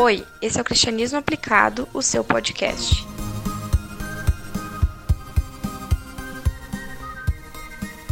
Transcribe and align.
Oi, 0.00 0.24
esse 0.40 0.56
é 0.56 0.62
o 0.62 0.64
Cristianismo 0.64 1.18
Aplicado, 1.18 1.88
o 1.92 2.00
seu 2.00 2.22
podcast. 2.22 3.04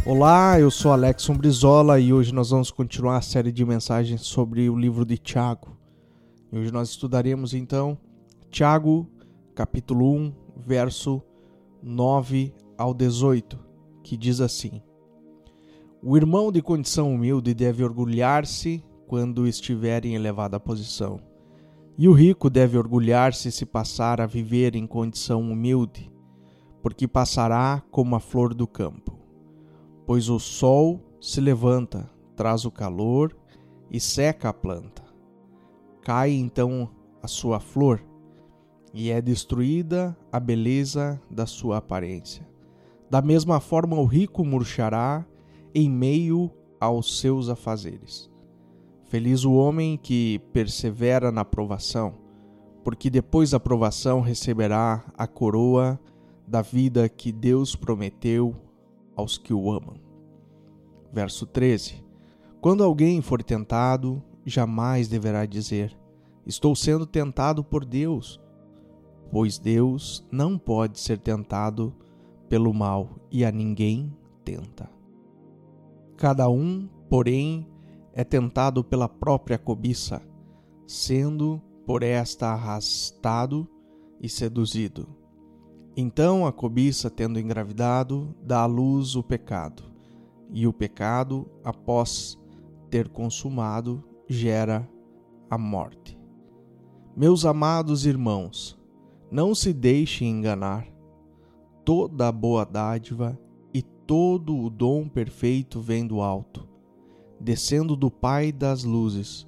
Olá, 0.05 0.59
eu 0.59 0.69
sou 0.69 0.91
Alex 0.91 1.29
Brizola 1.29 1.97
e 1.97 2.11
hoje 2.11 2.33
nós 2.33 2.49
vamos 2.49 2.71
continuar 2.71 3.15
a 3.15 3.21
série 3.21 3.53
de 3.53 3.63
mensagens 3.63 4.23
sobre 4.23 4.69
o 4.69 4.75
livro 4.75 5.05
de 5.05 5.17
Tiago. 5.17 5.77
E 6.51 6.59
hoje 6.59 6.73
nós 6.73 6.89
estudaremos 6.89 7.53
então 7.53 7.97
Tiago, 8.51 9.09
capítulo 9.55 10.13
1, 10.13 10.33
verso 10.57 11.23
9 11.81 12.53
ao 12.77 12.93
18, 12.93 13.57
que 14.03 14.17
diz 14.17 14.41
assim: 14.41 14.81
O 16.03 16.17
irmão 16.17 16.51
de 16.51 16.61
condição 16.61 17.13
humilde 17.13 17.53
deve 17.53 17.81
orgulhar-se 17.81 18.83
quando 19.07 19.47
estiver 19.47 20.05
em 20.05 20.15
elevada 20.15 20.59
posição, 20.59 21.21
e 21.97 22.07
o 22.07 22.13
rico 22.13 22.49
deve 22.49 22.77
orgulhar-se 22.77 23.51
se 23.51 23.65
passar 23.65 24.21
a 24.21 24.25
viver 24.25 24.75
em 24.75 24.85
condição 24.85 25.41
humilde, 25.41 26.11
porque 26.81 27.07
passará 27.07 27.83
como 27.91 28.15
a 28.15 28.19
flor 28.19 28.53
do 28.53 28.67
campo 28.67 29.17
pois 30.07 30.29
o 30.29 30.39
sol 30.39 31.01
se 31.19 31.41
levanta, 31.41 32.09
traz 32.33 32.63
o 32.63 32.71
calor 32.71 33.37
e 33.91 33.99
seca 33.99 34.49
a 34.49 34.53
planta. 34.53 35.03
Cai 36.01 36.31
então 36.31 36.89
a 37.21 37.27
sua 37.27 37.59
flor 37.59 38.01
e 38.93 39.11
é 39.11 39.21
destruída 39.21 40.17
a 40.31 40.39
beleza 40.39 41.21
da 41.29 41.45
sua 41.45 41.77
aparência. 41.77 42.47
Da 43.09 43.21
mesma 43.21 43.59
forma, 43.59 43.97
o 43.97 44.05
rico 44.05 44.45
murchará 44.45 45.25
em 45.75 45.89
meio 45.89 46.49
aos 46.79 47.19
seus 47.19 47.49
afazeres. 47.49 48.31
Feliz 49.07 49.45
o 49.45 49.53
homem 49.53 49.97
que 49.97 50.39
persevera 50.51 51.31
na 51.31 51.45
provação, 51.45 52.15
porque 52.83 53.09
depois 53.09 53.51
da 53.51 53.59
provação 53.59 54.19
receberá 54.19 55.05
a 55.17 55.25
coroa 55.25 55.97
da 56.45 56.61
vida 56.61 57.07
que 57.07 57.31
Deus 57.31 57.73
prometeu 57.73 58.53
aos 59.15 59.37
que 59.37 59.53
o 59.53 59.71
amam. 59.71 59.95
Verso 61.11 61.45
13: 61.45 62.03
Quando 62.59 62.83
alguém 62.83 63.21
for 63.21 63.41
tentado, 63.41 64.21
jamais 64.45 65.07
deverá 65.07 65.45
dizer: 65.45 65.97
Estou 66.45 66.75
sendo 66.75 67.05
tentado 67.05 67.63
por 67.63 67.85
Deus, 67.85 68.41
pois 69.31 69.57
Deus 69.57 70.25
não 70.29 70.57
pode 70.57 70.99
ser 70.99 71.17
tentado 71.17 71.95
pelo 72.49 72.73
mal 72.73 73.09
e 73.31 73.45
a 73.45 73.51
ninguém 73.51 74.13
tenta. 74.43 74.89
Cada 76.17 76.49
um, 76.49 76.89
porém, 77.09 77.67
é 78.17 78.23
tentado 78.23 78.83
pela 78.83 79.07
própria 79.07 79.59
cobiça, 79.59 80.19
sendo 80.87 81.61
por 81.85 82.01
esta 82.01 82.47
arrastado 82.47 83.69
e 84.19 84.27
seduzido. 84.27 85.07
Então 85.95 86.43
a 86.43 86.51
cobiça, 86.51 87.11
tendo 87.11 87.39
engravidado, 87.39 88.35
dá 88.41 88.61
à 88.61 88.65
luz 88.65 89.15
o 89.15 89.21
pecado, 89.21 89.83
e 90.49 90.65
o 90.65 90.73
pecado, 90.73 91.47
após 91.63 92.41
ter 92.89 93.07
consumado, 93.07 94.03
gera 94.27 94.89
a 95.47 95.55
morte. 95.55 96.19
Meus 97.15 97.45
amados 97.45 98.03
irmãos, 98.03 98.79
não 99.31 99.53
se 99.53 99.71
deixem 99.71 100.31
enganar. 100.31 100.87
Toda 101.85 102.31
boa 102.31 102.65
dádiva 102.65 103.39
e 103.71 103.83
todo 103.83 104.57
o 104.57 104.71
dom 104.71 105.07
perfeito 105.07 105.79
vem 105.79 106.07
do 106.07 106.19
alto, 106.19 106.67
descendo 107.39 107.95
do 107.95 108.09
Pai 108.09 108.51
das 108.51 108.83
luzes, 108.83 109.47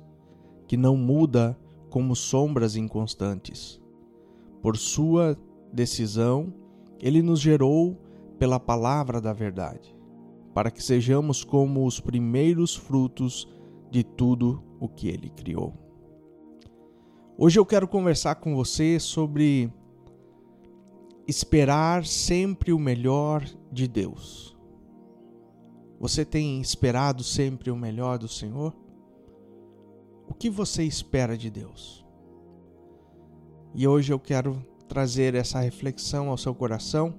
que 0.67 0.77
não 0.77 0.95
muda 0.95 1.57
como 1.89 2.15
sombras 2.15 2.75
inconstantes. 2.75 3.81
Por 4.61 4.77
sua 4.77 5.37
decisão, 5.73 6.53
ele 7.01 7.21
nos 7.21 7.39
gerou 7.39 7.97
pela 8.37 8.59
palavra 8.59 9.19
da 9.19 9.33
verdade, 9.33 9.95
para 10.53 10.69
que 10.69 10.83
sejamos 10.83 11.43
como 11.43 11.85
os 11.85 11.99
primeiros 11.99 12.75
frutos 12.75 13.47
de 13.89 14.03
tudo 14.03 14.63
o 14.79 14.87
que 14.87 15.07
ele 15.07 15.29
criou. 15.29 15.73
Hoje 17.37 17.57
eu 17.59 17.65
quero 17.65 17.87
conversar 17.87 18.35
com 18.35 18.55
você 18.55 18.99
sobre 18.99 19.71
esperar 21.27 22.05
sempre 22.05 22.73
o 22.73 22.79
melhor 22.79 23.45
de 23.71 23.87
Deus. 23.87 24.58
Você 25.99 26.23
tem 26.23 26.61
esperado 26.61 27.23
sempre 27.23 27.69
o 27.69 27.75
melhor 27.75 28.17
do 28.17 28.27
Senhor? 28.27 28.73
O 30.29 30.33
que 30.33 30.49
você 30.49 30.83
espera 30.83 31.37
de 31.37 31.49
Deus? 31.49 32.05
E 33.75 33.85
hoje 33.85 34.13
eu 34.13 34.19
quero 34.19 34.65
trazer 34.87 35.35
essa 35.35 35.59
reflexão 35.59 36.29
ao 36.29 36.37
seu 36.37 36.55
coração, 36.55 37.13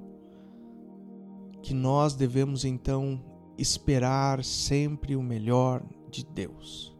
que 1.62 1.74
nós 1.74 2.14
devemos 2.14 2.64
então 2.64 3.22
esperar 3.58 4.42
sempre 4.42 5.14
o 5.14 5.22
melhor 5.22 5.82
de 6.10 6.24
Deus. 6.24 6.96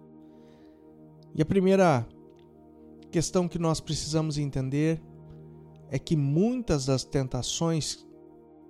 E 1.34 1.40
a 1.40 1.46
primeira 1.46 2.06
questão 3.10 3.48
que 3.48 3.58
nós 3.58 3.80
precisamos 3.80 4.36
entender 4.36 5.02
é 5.88 5.98
que 5.98 6.14
muitas 6.14 6.84
das 6.84 7.04
tentações 7.04 8.06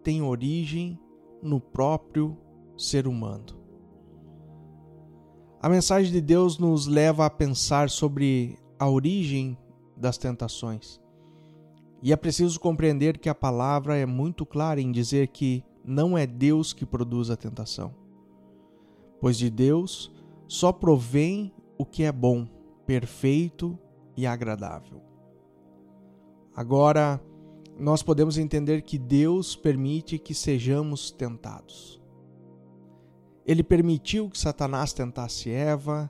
têm 0.04 0.22
origem 0.22 0.98
no 1.42 1.60
próprio 1.60 2.38
ser 2.80 3.06
humano. 3.06 3.44
A 5.60 5.68
mensagem 5.68 6.10
de 6.10 6.20
Deus 6.20 6.58
nos 6.58 6.86
leva 6.86 7.26
a 7.26 7.30
pensar 7.30 7.90
sobre 7.90 8.58
a 8.78 8.88
origem 8.88 9.58
das 9.94 10.16
tentações. 10.16 10.98
E 12.02 12.12
é 12.12 12.16
preciso 12.16 12.58
compreender 12.58 13.18
que 13.18 13.28
a 13.28 13.34
palavra 13.34 13.96
é 13.96 14.06
muito 14.06 14.46
clara 14.46 14.80
em 14.80 14.90
dizer 14.90 15.28
que 15.28 15.62
não 15.84 16.16
é 16.16 16.26
Deus 16.26 16.72
que 16.72 16.86
produz 16.86 17.28
a 17.28 17.36
tentação, 17.36 17.94
pois 19.20 19.36
de 19.36 19.50
Deus 19.50 20.10
só 20.48 20.72
provém 20.72 21.52
o 21.76 21.84
que 21.84 22.04
é 22.04 22.12
bom, 22.12 22.48
perfeito 22.86 23.78
e 24.16 24.26
agradável. 24.26 25.02
Agora, 26.56 27.20
nós 27.78 28.02
podemos 28.02 28.38
entender 28.38 28.80
que 28.82 28.98
Deus 28.98 29.54
permite 29.54 30.18
que 30.18 30.34
sejamos 30.34 31.10
tentados. 31.10 31.99
Ele 33.50 33.64
permitiu 33.64 34.30
que 34.30 34.38
Satanás 34.38 34.92
tentasse 34.92 35.50
Eva, 35.50 36.08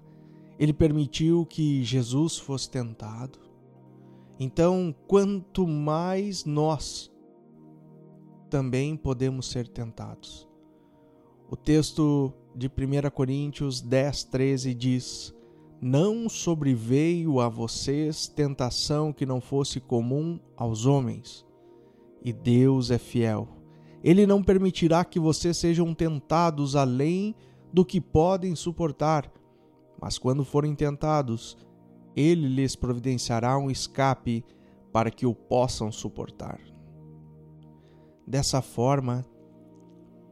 ele 0.59 0.75
permitiu 0.75 1.47
que 1.47 1.83
Jesus 1.83 2.37
fosse 2.37 2.69
tentado. 2.71 3.39
Então, 4.39 4.95
quanto 5.06 5.67
mais 5.67 6.45
nós 6.45 7.11
também 8.51 8.95
podemos 8.95 9.49
ser 9.49 9.67
tentados. 9.69 10.47
O 11.49 11.56
texto 11.56 12.31
de 12.55 12.67
1 12.67 13.09
Coríntios 13.11 13.81
10, 13.81 14.25
13 14.25 14.75
diz: 14.75 15.34
Não 15.81 16.28
sobreveio 16.28 17.41
a 17.41 17.49
vocês 17.49 18.28
tentação 18.28 19.15
que 19.15 19.25
não 19.25 19.41
fosse 19.41 19.81
comum 19.81 20.39
aos 20.55 20.84
homens, 20.84 21.47
e 22.22 22.34
Deus 22.34 22.91
é 22.91 22.99
fiel. 22.99 23.59
Ele 24.03 24.27
não 24.27 24.43
permitirá 24.43 25.05
que 25.05 25.21
vocês 25.21 25.56
sejam 25.56 25.94
tentados 25.94 26.75
além 26.75 27.34
do 27.72 27.84
que 27.84 28.00
podem 28.00 28.55
suportar, 28.56 29.31
mas 30.00 30.19
quando 30.19 30.44
forem 30.44 30.75
tentados, 30.75 31.56
ele 32.16 32.49
lhes 32.49 32.75
providenciará 32.75 33.59
um 33.59 33.71
escape 33.71 34.44
para 34.93 35.10
que 35.10 35.27
o 35.27 35.34
possam 35.34 35.93
suportar. 35.93 36.59
Dessa 38.27 38.62
forma, 38.62 39.25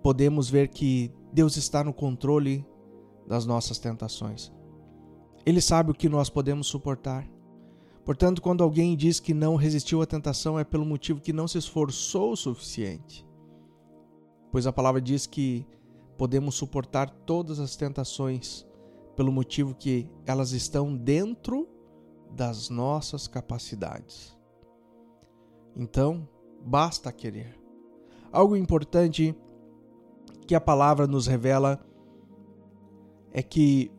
podemos 0.02 0.48
ver 0.48 0.68
que 0.68 1.12
Deus 1.32 1.56
está 1.56 1.84
no 1.84 1.92
controle 1.92 2.64
das 3.26 3.44
nossas 3.44 3.78
tentações. 3.78 4.50
Ele 5.44 5.60
sabe 5.60 5.90
o 5.90 5.94
que 5.94 6.08
nós 6.08 6.30
podemos 6.30 6.66
suportar. 6.66 7.28
Portanto, 8.04 8.40
quando 8.40 8.64
alguém 8.64 8.96
diz 8.96 9.20
que 9.20 9.34
não 9.34 9.54
resistiu 9.54 10.00
à 10.00 10.06
tentação, 10.06 10.58
é 10.58 10.64
pelo 10.64 10.86
motivo 10.86 11.20
que 11.20 11.32
não 11.32 11.46
se 11.46 11.58
esforçou 11.58 12.32
o 12.32 12.36
suficiente. 12.36 13.27
Pois 14.50 14.66
a 14.66 14.72
palavra 14.72 15.00
diz 15.00 15.26
que 15.26 15.66
podemos 16.16 16.54
suportar 16.54 17.10
todas 17.10 17.60
as 17.60 17.76
tentações 17.76 18.66
pelo 19.14 19.32
motivo 19.32 19.74
que 19.74 20.08
elas 20.26 20.52
estão 20.52 20.96
dentro 20.96 21.68
das 22.30 22.68
nossas 22.68 23.26
capacidades. 23.26 24.36
Então, 25.76 26.28
basta 26.64 27.12
querer. 27.12 27.58
Algo 28.32 28.56
importante 28.56 29.34
que 30.46 30.54
a 30.54 30.60
palavra 30.60 31.06
nos 31.06 31.26
revela 31.26 31.80
é 33.32 33.42
que 33.42 33.90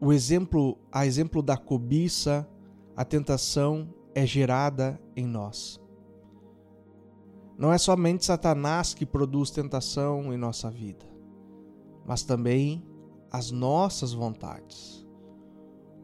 o 0.00 0.12
exemplo, 0.12 0.78
a 0.92 1.06
exemplo 1.06 1.42
da 1.42 1.56
cobiça, 1.56 2.48
a 2.96 3.04
tentação 3.04 3.92
é 4.14 4.26
gerada 4.26 5.00
em 5.16 5.26
nós. 5.26 5.80
Não 7.58 7.72
é 7.72 7.76
somente 7.76 8.24
Satanás 8.24 8.94
que 8.94 9.04
produz 9.04 9.50
tentação 9.50 10.32
em 10.32 10.36
nossa 10.36 10.70
vida, 10.70 11.04
mas 12.06 12.22
também 12.22 12.86
as 13.32 13.50
nossas 13.50 14.12
vontades, 14.12 15.04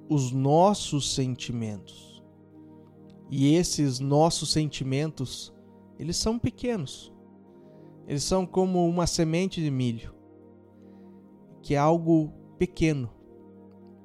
os 0.08 0.32
nossos 0.32 1.14
sentimentos. 1.14 2.20
E 3.30 3.54
esses 3.54 4.00
nossos 4.00 4.50
sentimentos, 4.50 5.54
eles 5.96 6.16
são 6.16 6.40
pequenos. 6.40 7.14
Eles 8.06 8.24
são 8.24 8.44
como 8.44 8.86
uma 8.86 9.06
semente 9.06 9.62
de 9.62 9.70
milho, 9.70 10.12
que 11.62 11.74
é 11.74 11.78
algo 11.78 12.32
pequeno, 12.58 13.08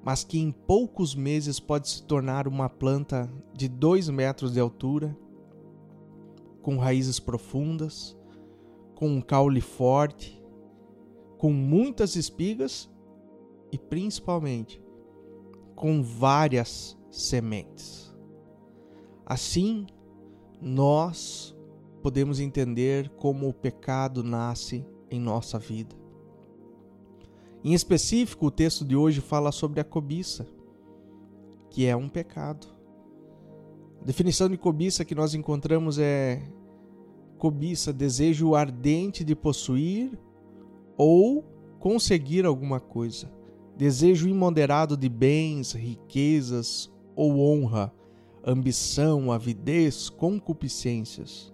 mas 0.04 0.24
que 0.24 0.40
em 0.40 0.52
poucos 0.52 1.16
meses 1.16 1.60
pode 1.60 1.90
se 1.90 2.04
tornar 2.04 2.48
uma 2.48 2.70
planta 2.70 3.28
de 3.54 3.68
dois 3.68 4.08
metros 4.08 4.54
de 4.54 4.60
altura, 4.60 5.18
com 6.62 6.78
raízes 6.78 7.20
profundas, 7.20 8.18
com 8.96 9.08
um 9.10 9.22
caule 9.22 9.62
forte, 9.62 10.42
com 11.38 11.52
muitas 11.52 12.16
espigas 12.16 12.90
e 13.72 13.78
principalmente 13.78 14.82
com 15.76 16.04
várias 16.04 16.98
sementes. 17.10 18.14
Assim, 19.26 19.88
nós 20.62 21.56
podemos 22.02 22.40
entender 22.40 23.10
como 23.12 23.48
o 23.48 23.54
pecado 23.54 24.24
nasce 24.24 24.86
em 25.10 25.20
nossa 25.20 25.58
vida. 25.58 25.96
Em 27.64 27.74
específico, 27.74 28.48
o 28.48 28.52
texto 28.52 28.86
de 28.86 28.96
hoje 28.96 29.22
fala 29.22 29.52
sobre 29.52 29.80
a 29.80 29.84
cobiça, 29.84 30.48
que 31.70 31.86
é 31.86 31.96
um 31.96 32.10
pecado. 32.10 32.68
A 34.02 34.06
definição 34.06 34.50
de 34.50 34.58
cobiça 34.58 35.04
que 35.04 35.14
nós 35.14 35.34
encontramos 35.34 36.00
é 36.00 36.42
cobiça, 37.38 37.94
desejo 37.94 38.56
ardente 38.56 39.24
de 39.24 39.36
possuir 39.36 40.18
ou 40.98 41.44
conseguir 41.80 42.46
alguma 42.46 42.80
coisa, 42.80 43.32
desejo 43.78 44.28
imoderado 44.28 44.98
de 44.98 45.08
bens, 45.08 45.72
riquezas 45.72 46.92
ou 47.16 47.40
honra, 47.40 47.94
ambição, 48.46 49.32
avidez, 49.32 50.10
concupiscências. 50.10 51.54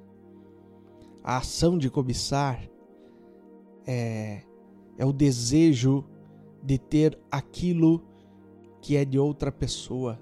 A 1.24 1.38
ação 1.38 1.77
de 1.77 1.89
cobiçar 1.89 2.68
é, 3.86 4.41
é 4.98 5.06
o 5.06 5.13
desejo 5.13 6.03
de 6.63 6.77
ter 6.77 7.18
aquilo 7.30 8.03
que 8.81 8.95
é 8.95 9.06
de 9.06 9.19
outra 9.19 9.51
pessoa, 9.51 10.19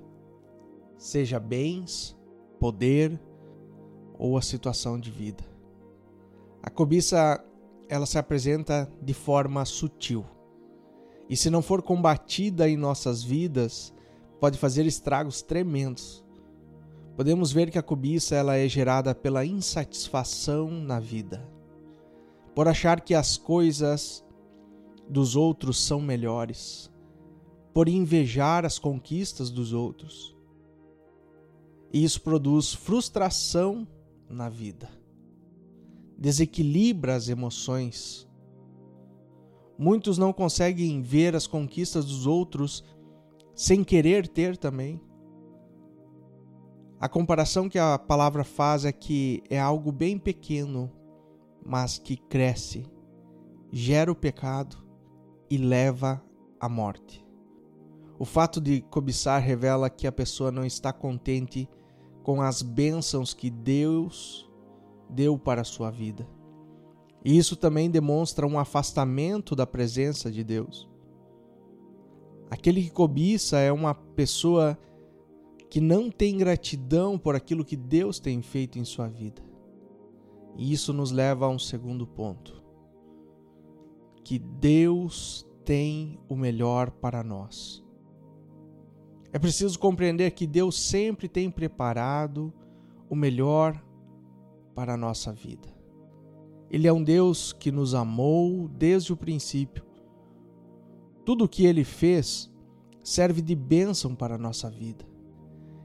seja 1.03 1.39
bens, 1.39 2.17
poder 2.59 3.19
ou 4.17 4.37
a 4.37 4.41
situação 4.41 4.99
de 4.99 5.11
vida. 5.11 5.43
A 6.61 6.69
cobiça 6.69 7.43
ela 7.89 8.05
se 8.05 8.17
apresenta 8.17 8.91
de 9.01 9.13
forma 9.13 9.65
sutil. 9.65 10.25
E 11.29 11.35
se 11.35 11.49
não 11.49 11.61
for 11.61 11.81
combatida 11.81 12.69
em 12.69 12.77
nossas 12.77 13.23
vidas, 13.23 13.93
pode 14.39 14.57
fazer 14.57 14.85
estragos 14.85 15.41
tremendos 15.41 16.23
podemos 17.15 17.51
ver 17.51 17.69
que 17.69 17.77
a 17.77 17.83
cobiça 17.83 18.35
ela 18.35 18.55
é 18.55 18.67
gerada 18.67 19.13
pela 19.13 19.45
insatisfação 19.45 20.69
na 20.69 20.99
vida, 20.99 21.47
por 22.55 22.67
achar 22.67 23.01
que 23.01 23.13
as 23.13 23.37
coisas 23.37 24.25
dos 25.07 25.35
outros 25.35 25.83
são 25.83 26.01
melhores, 26.01 26.91
por 27.73 27.87
invejar 27.87 28.65
as 28.65 28.79
conquistas 28.79 29.49
dos 29.49 29.73
outros. 29.73 30.32
E 31.93 32.03
isso 32.03 32.21
produz 32.21 32.73
frustração 32.73 33.87
na 34.27 34.49
vida, 34.49 34.89
desequilibra 36.17 37.15
as 37.15 37.29
emoções. 37.29 38.27
Muitos 39.77 40.17
não 40.17 40.33
conseguem 40.33 41.01
ver 41.01 41.35
as 41.35 41.47
conquistas 41.47 42.05
dos 42.05 42.25
outros 42.25 42.83
sem 43.55 43.83
querer 43.83 44.27
ter 44.27 44.57
também 44.57 44.99
a 47.03 47.09
comparação 47.09 47.67
que 47.67 47.77
a 47.77 47.99
palavra 47.99 48.45
faz 48.45 48.85
é 48.85 48.91
que 48.93 49.43
é 49.49 49.59
algo 49.59 49.91
bem 49.91 50.17
pequeno, 50.17 50.89
mas 51.61 51.97
que 51.97 52.15
cresce, 52.15 52.85
gera 53.73 54.09
o 54.09 54.15
pecado 54.15 54.77
e 55.49 55.57
leva 55.57 56.23
à 56.57 56.69
morte. 56.69 57.21
O 58.17 58.23
fato 58.23 58.61
de 58.61 58.79
cobiçar 58.83 59.41
revela 59.41 59.89
que 59.89 60.07
a 60.07 60.13
pessoa 60.13 60.49
não 60.49 60.63
está 60.63 60.93
contente 60.93 61.67
com 62.23 62.41
as 62.41 62.61
bênçãos 62.61 63.33
que 63.33 63.49
Deus 63.49 64.49
deu 65.09 65.37
para 65.37 65.61
a 65.61 65.65
sua 65.65 65.91
vida. 65.91 66.27
E 67.23 67.37
isso 67.37 67.55
também 67.55 67.89
demonstra 67.89 68.47
um 68.47 68.57
afastamento 68.57 69.55
da 69.55 69.67
presença 69.67 70.31
de 70.31 70.43
Deus. 70.43 70.89
Aquele 72.49 72.83
que 72.83 72.89
cobiça 72.89 73.59
é 73.59 73.71
uma 73.71 73.93
pessoa 73.93 74.77
que 75.69 75.81
não 75.81 76.11
tem 76.11 76.37
gratidão 76.37 77.17
por 77.17 77.35
aquilo 77.35 77.65
que 77.65 77.75
Deus 77.75 78.19
tem 78.19 78.41
feito 78.41 78.77
em 78.77 78.85
sua 78.85 79.07
vida. 79.07 79.41
E 80.55 80.71
isso 80.71 80.93
nos 80.93 81.11
leva 81.11 81.45
a 81.45 81.49
um 81.49 81.57
segundo 81.57 82.05
ponto. 82.05 82.61
Que 84.23 84.37
Deus 84.37 85.47
tem 85.65 86.19
o 86.29 86.35
melhor 86.35 86.91
para 86.91 87.23
nós. 87.23 87.82
É 89.33 89.39
preciso 89.39 89.77
compreender 89.77 90.31
que 90.31 90.47
Deus 90.47 90.79
sempre 90.79 91.27
tem 91.27 91.51
preparado 91.51 92.53
o 93.09 93.15
melhor 93.15 93.83
para 94.73 94.93
a 94.93 94.97
nossa 94.97 95.33
vida. 95.33 95.67
Ele 96.69 96.87
é 96.87 96.93
um 96.93 97.03
Deus 97.03 97.51
que 97.51 97.71
nos 97.71 97.93
amou 97.93 98.69
desde 98.69 99.11
o 99.11 99.17
princípio. 99.17 99.83
Tudo 101.25 101.43
o 101.45 101.49
que 101.49 101.65
ele 101.65 101.83
fez 101.83 102.49
serve 103.03 103.41
de 103.41 103.55
bênção 103.55 104.15
para 104.15 104.35
a 104.35 104.37
nossa 104.37 104.69
vida. 104.69 105.05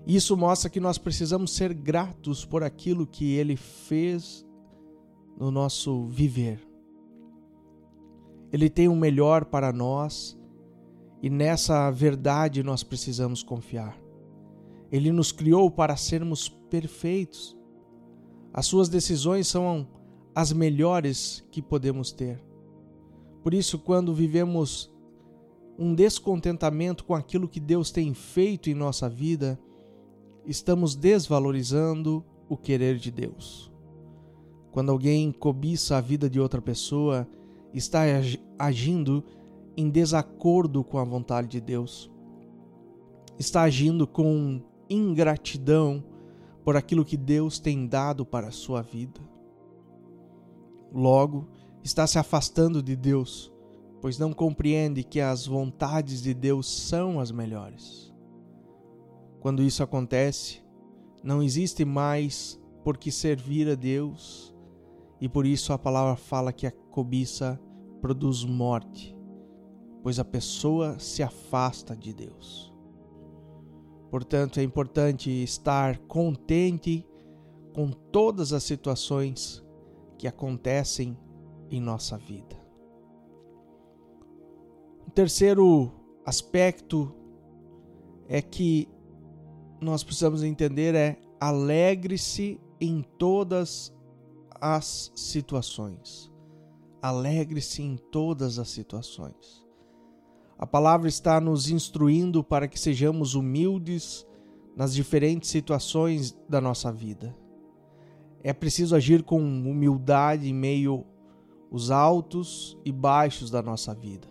Isso 0.07 0.37
mostra 0.37 0.71
que 0.71 0.81
nós 0.81 0.97
precisamos 0.97 1.53
ser 1.53 1.75
gratos 1.75 2.45
por 2.45 2.63
aquilo 2.63 3.07
que 3.07 3.35
Ele 3.35 3.57
fez 3.57 4.47
no 5.39 5.51
nosso 5.51 6.07
viver. 6.07 6.67
Ele 8.51 8.71
tem 8.71 8.89
o 8.89 8.97
melhor 8.97 9.45
para 9.45 9.71
nós 9.71 10.38
e 11.23 11.29
nessa 11.29 11.91
verdade 11.91 12.63
nós 12.63 12.83
precisamos 12.83 13.43
confiar. 13.43 13.99
Ele 14.91 15.13
nos 15.13 15.33
criou 15.33 15.71
para 15.71 15.97
sermos 15.97 16.49
perfeitos. 16.49 17.57
As 18.53 18.67
suas 18.67 18.89
decisões 18.89 19.47
são 19.47 19.87
as 20.35 20.53
melhores 20.53 21.45
que 21.51 21.61
podemos 21.61 22.13
ter. 22.13 22.43
Por 23.43 23.53
isso, 23.53 23.79
quando 23.79 24.15
vivemos 24.15 24.91
um 25.79 25.95
descontentamento 25.95 27.05
com 27.05 27.15
aquilo 27.15 27.49
que 27.49 27.61
Deus 27.61 27.91
tem 27.91 28.15
feito 28.15 28.71
em 28.71 28.75
nossa 28.75 29.09
vida, 29.09 29.59
estamos 30.47 30.95
desvalorizando 30.95 32.25
o 32.49 32.57
querer 32.57 32.97
de 32.97 33.11
Deus. 33.11 33.71
Quando 34.73 34.91
alguém 34.91 35.31
cobiça 35.31 35.97
a 35.97 36.01
vida 36.01 36.29
de 36.29 36.41
outra 36.41 36.61
pessoa, 36.63 37.29
está 37.73 38.03
agindo 38.59 39.25
em 39.79 39.89
desacordo 39.89 40.83
com 40.83 40.99
a 40.99 41.05
vontade 41.05 41.47
de 41.47 41.61
Deus. 41.61 42.11
Está 43.39 43.63
agindo 43.63 44.09
com 44.09 44.61
ingratidão 44.91 46.03
por 46.65 46.77
aquilo 46.77 47.05
que 47.05 47.17
Deus 47.17 47.61
tem 47.61 47.87
dado 47.87 48.27
para 48.27 48.49
a 48.49 48.51
sua 48.51 48.83
vida. 48.83 49.21
Logo, 50.93 51.47
está 51.85 52.09
se 52.09 52.19
afastando 52.19 52.83
de 52.83 52.97
Deus, 52.97 53.53
pois 54.01 54.19
não 54.19 54.33
compreende 54.33 55.05
que 55.05 55.21
as 55.21 55.47
vontades 55.47 56.21
de 56.23 56.35
Deus 56.35 56.69
são 56.69 57.21
as 57.21 57.31
melhores. 57.31 58.13
Quando 59.39 59.63
isso 59.63 59.85
acontece, 59.85 60.61
não 61.23 61.41
existe 61.41 61.85
mais 61.85 62.61
por 62.83 62.99
que 62.99 63.13
servir 63.13 63.69
a 63.71 63.77
Deus, 63.77 64.53
e 65.21 65.29
por 65.29 65.47
isso 65.47 65.73
a 65.73 65.79
palavra 65.79 66.17
fala 66.17 66.53
que 66.53 66.67
a 66.67 66.73
cobiça 66.73 67.61
produz 68.01 68.45
morte, 68.45 69.17
pois 70.09 70.19
a 70.19 70.25
pessoa 70.25 70.99
se 70.99 71.23
afasta 71.23 71.95
de 71.95 72.15
Deus. 72.15 72.73
Portanto, 74.11 74.59
é 74.59 74.63
importante 74.63 75.29
estar 75.29 75.99
contente 75.99 77.07
com 77.75 77.91
todas 77.91 78.55
as 78.55 78.63
situações 78.63 79.63
que 80.17 80.27
acontecem 80.27 81.15
em 81.71 81.79
nossa 81.79 82.17
vida. 82.17 82.57
O 85.07 85.11
terceiro 85.11 85.93
aspecto 86.25 87.15
é 88.27 88.41
que 88.41 88.89
nós 89.79 90.03
precisamos 90.03 90.43
entender 90.43 90.95
é 90.95 91.21
alegre-se 91.39 92.59
em 92.81 93.03
todas 93.19 93.95
as 94.59 95.13
situações. 95.15 96.33
Alegre-se 97.03 97.83
em 97.83 97.99
todas 97.99 98.59
as 98.59 98.71
situações. 98.71 99.68
A 100.59 100.67
palavra 100.67 101.09
está 101.09 101.41
nos 101.41 101.71
instruindo 101.71 102.43
para 102.43 102.67
que 102.67 102.81
sejamos 102.81 103.37
humildes 103.37 104.27
nas 104.77 104.93
diferentes 104.93 105.51
situações 105.51 106.37
da 106.49 106.61
nossa 106.61 106.93
vida. 106.93 107.35
É 108.43 108.53
preciso 108.53 108.97
agir 108.97 109.23
com 109.23 109.39
humildade 109.41 110.49
em 110.49 110.53
meio 110.55 111.07
os 111.71 111.93
altos 111.93 112.77
e 112.85 112.91
baixos 112.91 113.51
da 113.51 113.63
nossa 113.63 113.95
vida. 113.95 114.27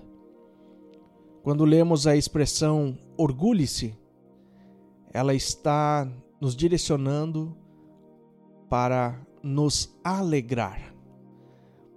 Quando 1.44 1.64
lemos 1.64 2.06
a 2.06 2.16
expressão 2.16 2.98
orgulhe-se, 3.16 3.98
ela 5.14 5.34
está 5.34 6.06
nos 6.42 6.56
direcionando 6.56 7.56
para 8.70 9.26
nos 9.42 9.98
alegrar. 10.04 10.94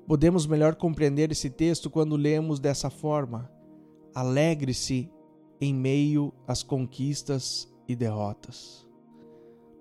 Podemos 0.06 0.46
melhor 0.46 0.76
compreender 0.76 1.32
esse 1.32 1.50
texto 1.50 1.90
quando 1.90 2.14
lemos 2.16 2.60
dessa 2.60 2.90
forma: 2.90 3.50
alegre-se 4.14 5.10
em 5.60 5.74
meio 5.74 6.32
às 6.46 6.62
conquistas 6.62 7.72
e 7.86 7.94
derrotas, 7.94 8.86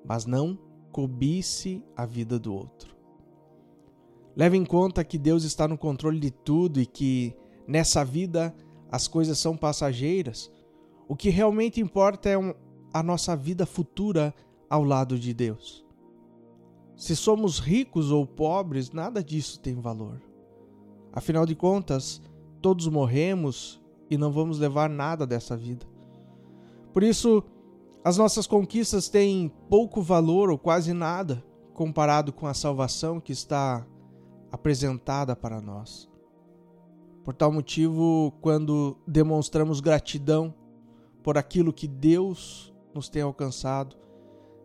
mas 0.06 0.26
não 0.26 0.58
cobice 0.92 1.84
a 1.96 2.06
vida 2.06 2.38
do 2.38 2.54
outro. 2.54 2.96
Leve 4.36 4.58
em 4.58 4.66
conta 4.66 5.04
que 5.04 5.18
Deus 5.18 5.44
está 5.44 5.68
no 5.68 5.78
controle 5.78 6.20
de 6.20 6.32
tudo 6.32 6.80
e 6.80 6.86
que 6.86 7.36
nessa 7.68 8.04
vida 8.04 8.56
as 8.92 9.08
coisas 9.08 9.38
são 9.38 9.56
passageiras. 9.56 10.52
O 11.08 11.16
que 11.16 11.30
realmente 11.30 11.82
importa 11.82 12.30
é 12.30 12.36
a 12.94 13.04
nossa 13.04 13.36
vida 13.36 13.66
futura 13.66 14.34
ao 14.70 14.84
lado 14.84 15.18
de 15.18 15.34
Deus. 15.34 15.86
Se 16.96 17.16
somos 17.16 17.60
ricos 17.60 18.12
ou 18.12 18.26
pobres, 18.26 18.92
nada 18.92 19.24
disso 19.24 19.60
tem 19.60 19.76
valor. 19.80 20.22
Afinal 21.14 21.46
de 21.46 21.56
contas, 21.56 22.22
todos 22.62 22.88
morremos 22.88 23.79
e 24.10 24.18
não 24.18 24.32
vamos 24.32 24.58
levar 24.58 24.90
nada 24.90 25.26
dessa 25.28 25.56
vida. 25.56 25.86
Por 26.92 27.04
isso, 27.04 27.44
as 28.04 28.18
nossas 28.18 28.48
conquistas 28.48 29.08
têm 29.08 29.52
pouco 29.70 30.02
valor 30.02 30.50
ou 30.50 30.58
quase 30.58 30.94
nada 30.94 31.44
comparado 31.74 32.34
com 32.34 32.48
a 32.48 32.54
salvação 32.54 33.20
que 33.20 33.32
está 33.32 33.86
apresentada 34.52 35.36
para 35.36 35.62
nós. 35.62 36.10
Por 37.24 37.34
tal 37.34 37.52
motivo, 37.52 38.34
quando 38.42 38.98
demonstramos 39.08 39.80
gratidão 39.80 40.54
por 41.22 41.38
aquilo 41.38 41.72
que 41.72 41.88
Deus 41.88 42.74
nos 42.94 43.08
tem 43.08 43.22
alcançado, 43.22 43.96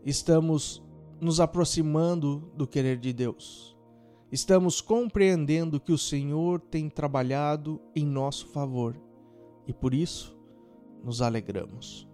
estamos 0.04 0.82
nos 1.20 1.40
aproximando 1.40 2.50
do 2.56 2.66
querer 2.66 2.98
de 2.98 3.12
Deus. 3.12 3.76
Estamos 4.32 4.80
compreendendo 4.80 5.78
que 5.78 5.92
o 5.92 5.98
Senhor 5.98 6.60
tem 6.60 6.88
trabalhado 6.88 7.80
em 7.94 8.06
nosso 8.06 8.46
favor 8.48 8.96
e 9.66 9.72
por 9.72 9.94
isso 9.94 10.36
nos 11.02 11.20
alegramos. 11.20 12.08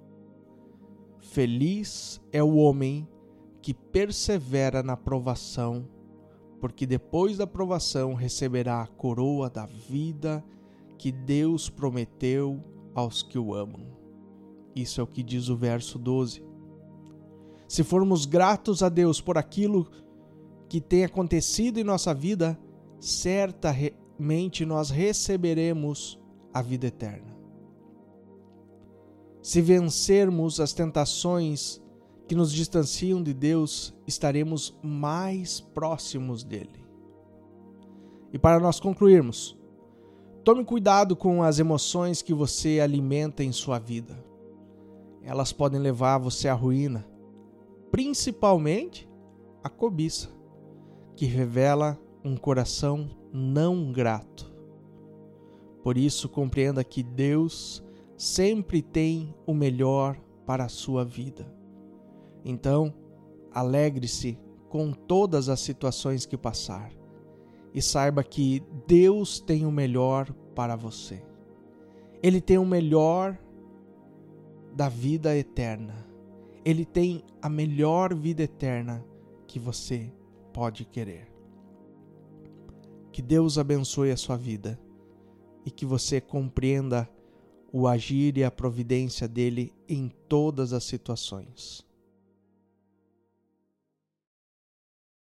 Feliz 1.19 2.21
é 2.33 2.43
o 2.43 2.57
homem 2.57 3.09
que 3.63 3.75
persevera 3.75 4.83
na 4.83 4.97
provação, 4.97 5.87
porque 6.61 6.87
depois 6.87 7.37
da 7.37 7.47
provação 7.47 8.15
receberá 8.15 8.83
a 8.83 8.87
coroa 8.87 9.49
da 9.49 9.67
vida 9.67 10.45
que 10.99 11.13
Deus 11.13 11.71
prometeu 11.71 12.63
aos 12.95 13.23
que 13.23 13.39
o 13.39 13.55
amam. 13.55 13.87
Isso 14.75 15.01
é 15.01 15.05
o 15.05 15.07
que 15.07 15.23
diz 15.23 15.49
o 15.49 15.57
verso 15.57 15.99
12. 15.99 16.45
Se 17.69 17.85
formos 17.85 18.27
gratos 18.27 18.83
a 18.83 18.89
Deus 18.89 19.21
por 19.21 19.39
aquilo 19.39 19.87
que 20.69 20.81
tem 20.81 21.05
acontecido 21.05 21.79
em 21.79 21.85
nossa 21.85 22.13
vida, 22.13 22.59
certamente 22.99 24.65
nós 24.65 24.91
receberemos 24.91 26.19
a 26.53 26.63
vida 26.63 26.87
eterna. 26.87 27.40
Se 29.43 29.61
vencermos 29.63 30.61
as 30.61 30.73
tentações 30.73 31.81
que 32.29 32.35
nos 32.35 32.53
distanciam 32.53 33.23
de 33.23 33.33
Deus, 33.33 33.95
estaremos 34.07 34.79
mais 34.83 35.61
próximos 35.61 36.45
dele. 36.45 36.85
E 38.33 38.39
para 38.39 38.61
nós 38.61 38.79
concluirmos, 38.79 39.59
tome 40.45 40.65
cuidado 40.65 41.17
com 41.17 41.43
as 41.43 41.59
emoções 41.59 42.23
que 42.23 42.35
você 42.35 42.81
alimenta 42.81 43.43
em 43.43 43.51
sua 43.51 43.79
vida. 43.79 44.23
Elas 45.23 45.53
podem 45.53 45.81
levar 45.81 46.19
você 46.19 46.49
à 46.49 46.55
ruína, 46.55 47.07
principalmente 47.91 49.09
a 49.65 49.69
cobiça, 49.69 50.29
que 51.17 51.27
revela 51.27 51.99
um 52.25 52.37
coração 52.37 53.09
não 53.33 53.91
grato. 53.91 54.51
Por 55.83 55.97
isso, 55.97 56.29
compreenda 56.29 56.85
que 56.85 57.03
Deus 57.03 57.83
sempre 58.21 58.83
tem 58.83 59.35
o 59.47 59.55
melhor 59.55 60.15
para 60.45 60.65
a 60.65 60.69
sua 60.69 61.07
vida. 61.07 61.51
Então, 62.45 62.93
alegre-se 63.51 64.39
com 64.69 64.93
todas 64.93 65.49
as 65.49 65.59
situações 65.61 66.27
que 66.27 66.37
passar 66.37 66.93
e 67.73 67.81
saiba 67.81 68.23
que 68.23 68.63
Deus 68.87 69.41
tem 69.41 69.65
o 69.65 69.73
melhor 69.73 70.31
para 70.55 70.77
você. 70.77 71.25
Ele 72.23 72.43
tem 72.43 72.59
o 72.59 72.67
melhor 72.67 73.39
da 74.77 74.91
vida 74.91 75.35
eterna. 75.35 76.07
Ele 76.63 76.85
tem 76.85 77.25
a 77.41 77.49
melhor 77.49 78.15
vida 78.15 78.43
eterna 78.43 79.03
que 79.47 79.59
você 79.59 80.13
pode 80.53 80.85
querer. 80.85 81.33
Que 83.11 83.23
Deus 83.23 83.57
abençoe 83.57 84.11
a 84.11 84.17
sua 84.19 84.37
vida 84.37 84.79
e 85.65 85.71
que 85.71 85.87
você 85.87 86.21
compreenda 86.21 87.09
o 87.73 87.87
agir 87.87 88.37
e 88.37 88.45
a 88.45 88.51
providência 88.51 89.29
dele 89.29 89.73
em 89.89 90.11
todas 90.29 90.73
as 90.73 90.85
situações. 90.85 91.85